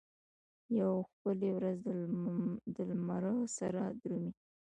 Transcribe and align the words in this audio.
یوه 0.77 1.01
ښکلې 1.11 1.49
ورځ 1.57 1.77
دلمره 2.75 3.33
سره 3.57 3.81
درومي 4.01 4.31